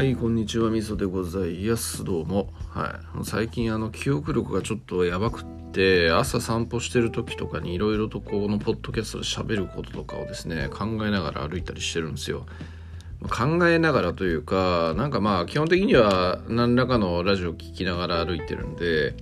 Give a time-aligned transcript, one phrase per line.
[0.00, 2.04] はい、こんにちは、みそでございます。
[2.04, 2.48] どうも。
[2.70, 3.24] はい。
[3.26, 12.46] 最近、あの、記憶力がちょっとやばくって、朝散歩してる時とかにいろいろとこのポッドキャストで喋ることとかをですね、考えながら歩いたりしてるんですよ。
[13.28, 19.14] 考えながらというか、なんかまあ、基本的には何らかのラジオ聞きながら歩いてるんで、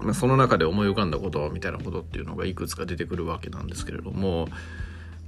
[0.00, 4.48] まあ、その中で思い浮かんだことみたいなことっていうのがいくつか出てくるわけなんですけれども、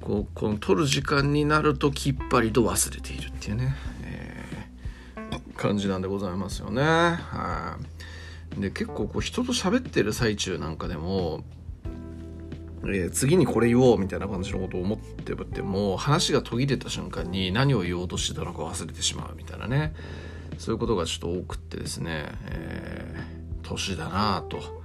[0.01, 3.77] こうこの撮る時間になるときっぱりと忘れているっていうね、
[5.59, 6.83] 感じなんでございますよね。
[6.83, 7.77] は
[8.57, 8.61] い。
[8.61, 11.45] で結構こう人と喋ってる最中なんかでも、
[12.85, 19.95] えー次にこれ言おうみたいな感じのことを思ってても話が途切れた瞬間に何を言おうとしてたのか忘れてしまうみたいなね。
[20.59, 23.39] そういうことがちょっと多くってですね、えー
[23.69, 24.79] 年だなぁと。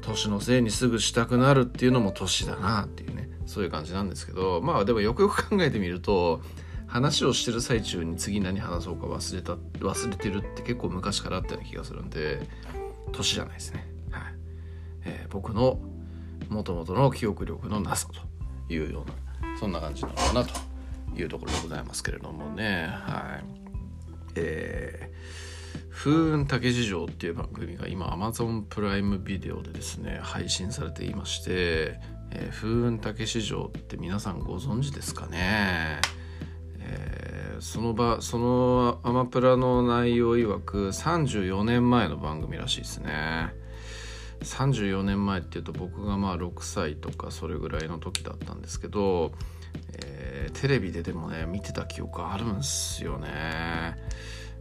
[0.00, 3.28] 年のせいにすぐしたくなるっていうのも年だなっていうね。
[3.46, 4.60] そういう感じなんですけど。
[4.62, 6.40] まあでもよくよく考えてみると
[6.86, 12.40] 話をしてる最中に次何話そうか忘れた忘れてるって結構昔からあったような気がするんで
[13.12, 14.22] 年じゃないですね、はい。
[15.04, 15.80] えー僕の
[16.48, 18.08] もともとの記憶力のなさ
[18.68, 20.50] というようなそんな感じなのかなと
[21.16, 22.88] いうところでございますけれどもね。
[22.90, 23.44] はい。
[24.36, 25.14] えー
[25.90, 32.00] 風雲竹事情っていう番組が今 Amazon プライムビデオでですね配信されていまして、
[32.32, 36.00] えー風雲竹市場って皆さんご存知ですかね、
[37.64, 43.54] その場そのアマプラの内容曰く34年前の番組らしいですね。
[44.42, 49.32] 34年前っていうと僕がまあ6歳とかそれぐらいの時だったんですけど、
[49.98, 53.96] えーテレビででもね見てた記憶あるんですよね。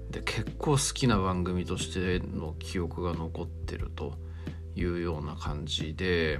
[0.10, 4.14] で結構好きな番組としての記憶が残ってると
[4.76, 6.40] いうような感じで、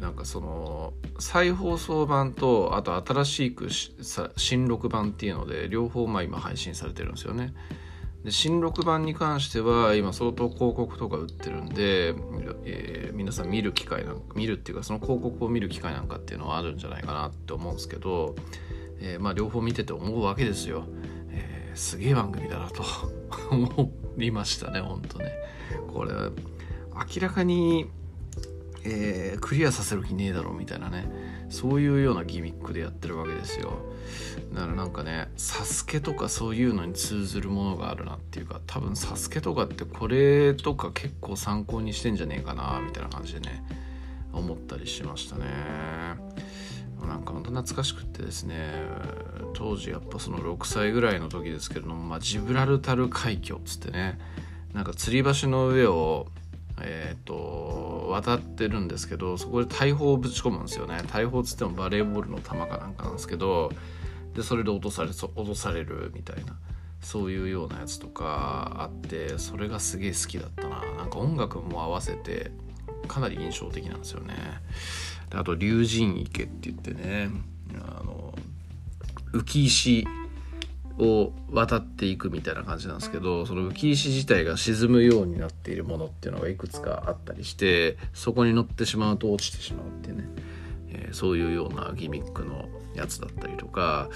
[0.00, 3.94] なんかその再放送版とあと新しくし
[4.36, 7.52] 新録版っていうので両方まあ今配信されてるんですよね。
[8.24, 12.14] で新録版に関しては今相当広告とか売ってるんで、
[12.64, 18.34] えー皆さん見る機会なんか見るっていうかその広告を見る機会なんかっていうのはあるんじゃないかなって思うんですけど、
[19.00, 20.84] えーまあ両方見てて思うわけですよ。
[21.30, 22.82] えーすげえ番組だなと
[23.52, 25.32] 思いましたね本当ね。
[25.92, 26.12] これ
[27.14, 27.90] 明らかに、
[28.84, 31.30] えークリアさせる気ねえだろみたいなね。
[31.50, 33.78] そういうようなギミックでやってるわけですよ。
[34.54, 43.64] だからなんかね「サスケとかそういうのに通ずるものがあるなっていうか多分「サスケとかってこれとか結構参考にしてんじゃねえかなみたいな感じでね
[44.32, 45.44] 思ったりしましたね。
[47.06, 48.84] なんか本当懐かしくってですね
[49.54, 54.18] 当時やっぱその6歳ぐらいの時ですけれども、まあ、ジブラルタル海峡っつってね
[54.74, 56.28] なんか吊り橋の上を
[56.82, 61.02] えー、と渡ってるんですけどそこで大砲をぶち込むんですよね。
[61.12, 63.72] 大砲つってもバレーボールの球かなんかなんですけど
[64.34, 66.56] でそれで落とされ落とされるみたいな
[67.00, 70.82] そういうようなやつとかあってそれがすげえ好きだったな。
[70.96, 72.50] なんか音楽も合わせて
[73.08, 74.34] かなり印象的なんですよね。
[75.30, 77.30] であと龍神池って言ってね
[77.80, 78.34] あの
[79.32, 80.06] 浮石
[81.00, 90.28] を渡っていくみたいな感じなんですけどその浮石自体が沈むようになっているものっていうのがいくつかあったりしてそこに乗ってしまうと落ちてしまうっていうね、
[90.90, 94.08] えーそういうようなギミックのやつだったりとか、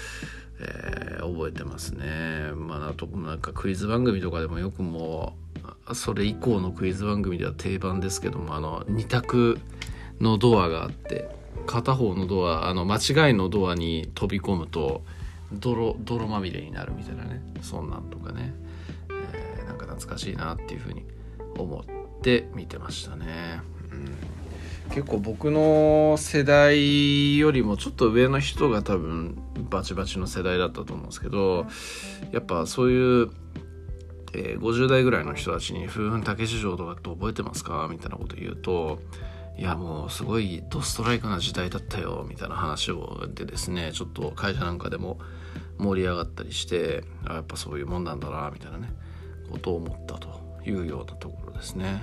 [0.59, 2.51] えー覚えてますね。
[2.55, 5.35] まあ、あとなんかクイズ番組とかでもよくも
[5.89, 9.59] うそれ以降のクイズ番組では定番ですけどもあの2択
[10.19, 11.29] のドアがあって
[11.65, 15.03] 片方のドアあの間違いのドアに飛び込むと
[15.53, 18.53] 泥泥まみれになるみたいなねそんなんとかね、
[19.09, 21.03] えーなんか懐かしいなっていうふうに
[21.57, 23.61] 思って見てましたね。
[23.91, 24.15] うん
[24.93, 29.35] 結構僕の世代よりもちょっと上の人が多分
[29.71, 31.65] バチバチの世代だったと思うんですけど
[32.31, 33.29] やっぱそういう、
[34.33, 38.99] えー50代ぐらいの人たちに「風雲竹市場とかって覚えてますか?」みたいなこと言うと
[39.57, 45.19] いやもうすごいドストライクな時代だったよみたいな話をでですねちょっと会社なんかでも
[45.77, 48.89] 盛り上がったりしてあやっぱそういうもんなんだなみたいなね
[49.49, 50.29] ことを思ったと
[50.65, 52.01] いうようなところですね。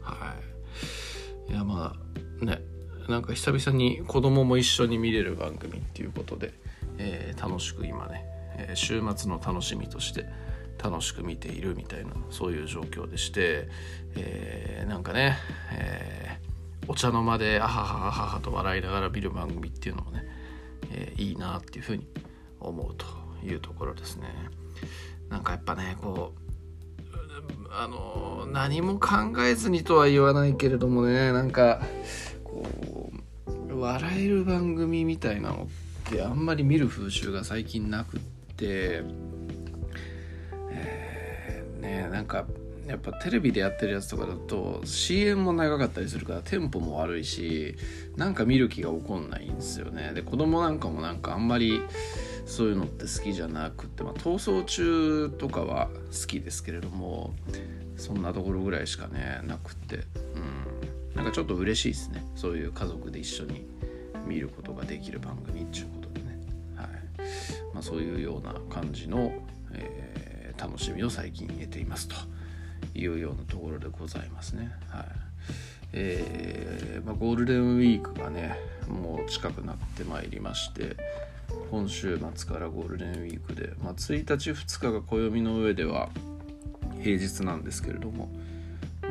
[0.00, 0.34] は
[1.48, 1.52] い。
[1.52, 1.94] いやま
[2.42, 2.62] あね
[3.08, 6.52] なんか久々に子供も一緒に見れる番組っていうことで、
[6.98, 8.24] えー楽しく今ね、
[8.56, 10.26] え週末の楽しみとして
[10.82, 13.68] 楽しく見ているみたいなそういう状況でして、
[14.16, 15.36] えーなんかね、
[15.72, 16.51] えー
[16.92, 20.26] お茶の間であははははと笑いながら見る番組っていうのもね、
[20.90, 22.06] えーいいなっていうふうに
[22.60, 23.06] 思うと
[23.42, 24.28] いうところですね。
[25.30, 31.80] なんかやっぱねこうあの何も考えずにとは言わないけれどもねなんか
[32.44, 33.10] こ
[33.70, 35.68] う笑える番組みたいなの
[36.10, 38.20] ってあんまり見る風習が最近なくっ
[38.58, 39.02] て
[40.70, 42.44] えねなんか
[42.86, 47.76] やっぱテレビでやってるやつとかだと CM も長かったりするからテンポも悪いし
[48.16, 50.12] なんか見る気が起こんないんですよね。
[50.14, 51.80] で子供なんかもなんかあんまり
[52.44, 57.34] そういうのって好きじゃなくて、まあ、逃走中とかは好きですけれども
[57.96, 59.96] そんなところぐらいしかねなくって。
[59.96, 59.98] う
[60.38, 60.82] ん。
[61.14, 62.24] なんかちょっと嬉しいですね。
[62.34, 63.66] そういう家族で一緒に
[64.26, 66.38] 見ることができる番組っていうことでね。
[66.74, 66.86] はい。
[67.74, 69.32] まあそういうような感じの、
[69.72, 72.16] えー、楽しみを最近得ていますと。
[72.94, 74.72] いうようなところでございますね。
[74.88, 75.06] はい。
[75.94, 78.56] えーまあ、ゴールデンウィークがね
[78.88, 80.96] もう近くなってまいりまして
[81.70, 86.08] 今週末からゴールデンウィークで、まあ、1日2日が暦の上では
[87.02, 88.30] 平日なんですけれども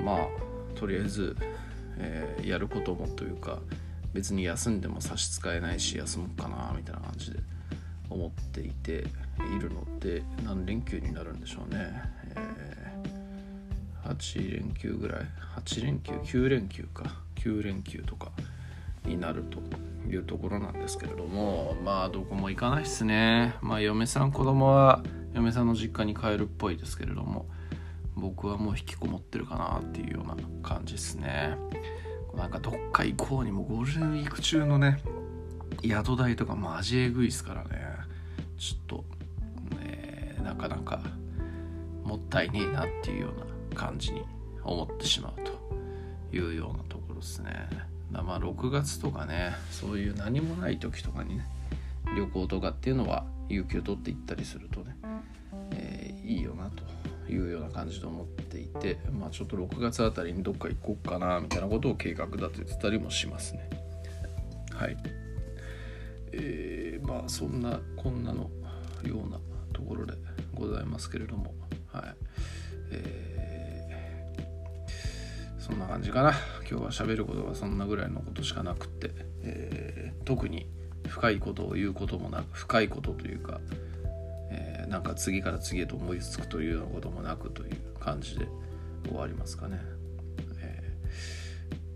[0.04, 1.36] まあとりあえず、
[1.98, 3.60] えー、やることもというか
[4.14, 7.40] 別に休んでも差し支えないし休もうかなみたいな感じで
[8.10, 12.02] 思っていているので何連休になるんでしょうね、
[14.22, 15.22] 8連休ぐらい
[15.66, 17.04] ？8連休？9連休か。
[17.38, 18.32] 9連休とか
[19.04, 19.58] になると
[20.08, 23.56] いうところなんですけれどもまあどこも行かないっすね。
[23.62, 25.04] まあ嫁さん子供は
[25.34, 27.48] 嫁さんの実家に帰るっぽいですけれども
[28.16, 31.58] 僕はもう引きこもってるかなっていうような感じですね。
[32.36, 35.00] なんかどっか行こうにもゴールデンウィーク中のね
[35.84, 37.70] 宿代とかマジえぐいっすからね。
[38.60, 39.06] ちょっと
[39.78, 41.02] ねなかなか
[42.04, 44.24] もったいねえなっていうような感じに
[44.64, 47.68] 思ってしまうというようなところですね。
[48.12, 51.48] だまあ6月とかねそういう何もない時とかにね
[52.16, 54.96] 旅行とかっていうのは有給取って行ったりするとね、
[55.72, 56.84] えー、いいよなと
[57.32, 63.70] いうような感じで思っていてまあちょっと6月あたりにどっか行こうかなみたいなことを計画立ててたりもしますね。
[64.74, 64.98] はい。
[66.34, 68.50] えー、まあそんなこんなの
[69.04, 69.40] ような
[69.74, 70.14] ところで
[70.54, 71.54] ございますけれども
[71.92, 72.16] はい。
[72.94, 73.41] えー、
[75.72, 76.34] そんな感じかな
[76.70, 80.68] 今日は喋ることがそんなぐらいのことしかなくって、えー、特に
[81.08, 83.60] 深いことを言うこともなく深いことというか
[84.52, 88.48] えー、なんか次から次へと思いつくというようなこともなくという感じで
[89.06, 89.80] 終わりますかね。
[90.60, 90.94] え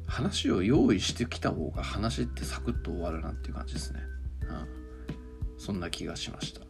[0.07, 3.99] ー、話を用意してきた方が話ってサクッと終わるなっていう感じですね。
[4.47, 6.61] うん、そんな気がしました。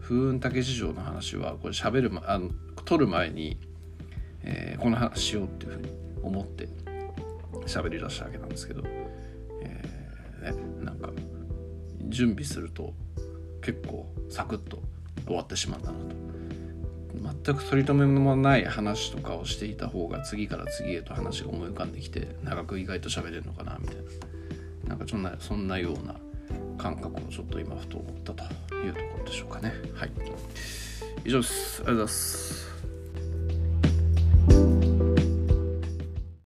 [0.00, 2.50] 風雲竹市場の話はこれ喋るまあの
[2.84, 3.60] 撮る前に、
[4.42, 6.68] えー、この話しようっていうふうに思って
[7.66, 8.82] 喋り出したわけなんですけど、
[9.62, 11.10] えーね、なんか
[12.08, 12.94] 準備すると
[13.62, 14.82] 結構サクッと
[15.26, 16.30] 終わってしまったなと。
[17.44, 24.02] 全く取り留めもない話とかをしていた方が次から次へと話が思い浮かんできて長く意外と喋れるのかなみたいな。
[24.88, 26.16] なんかそんなそんなような
[26.78, 29.72] 感覚をちょっと今ふと思ったというところでしょうかね。
[29.94, 30.10] はい。
[31.24, 31.82] 以上です。
[31.82, 32.69] ありがとうございます。